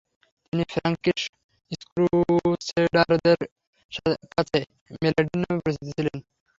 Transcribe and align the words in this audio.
তিনি 0.45 0.63
ফ্রাঙ্কিশ 0.71 1.21
ক্রুসেডারদের 1.85 3.39
কাছে 4.33 4.59
মেলেডিন 5.01 5.39
নামে 5.41 5.61
পরিচিত 5.63 5.85
ছিলেন। 5.91 6.17